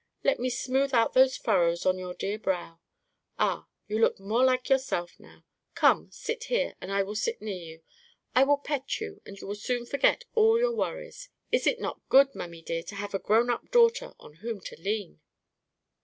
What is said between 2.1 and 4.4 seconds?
dear brow! Ah! you look